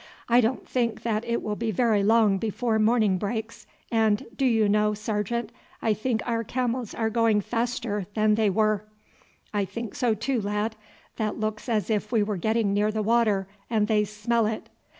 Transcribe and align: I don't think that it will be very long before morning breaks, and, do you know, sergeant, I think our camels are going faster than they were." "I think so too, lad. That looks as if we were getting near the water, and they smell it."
I 0.27 0.41
don't 0.41 0.67
think 0.67 1.03
that 1.03 1.23
it 1.25 1.43
will 1.43 1.55
be 1.55 1.69
very 1.69 2.01
long 2.01 2.39
before 2.39 2.79
morning 2.79 3.19
breaks, 3.19 3.67
and, 3.91 4.25
do 4.35 4.45
you 4.47 4.67
know, 4.67 4.95
sergeant, 4.95 5.51
I 5.79 5.93
think 5.93 6.23
our 6.27 6.43
camels 6.43 6.95
are 6.95 7.11
going 7.11 7.39
faster 7.41 8.07
than 8.15 8.33
they 8.33 8.49
were." 8.49 8.83
"I 9.53 9.63
think 9.63 9.93
so 9.93 10.15
too, 10.15 10.41
lad. 10.41 10.75
That 11.17 11.39
looks 11.39 11.69
as 11.69 11.91
if 11.91 12.11
we 12.11 12.23
were 12.23 12.37
getting 12.37 12.73
near 12.73 12.91
the 12.91 13.03
water, 13.03 13.47
and 13.69 13.87
they 13.87 14.03
smell 14.03 14.47
it." 14.47 14.69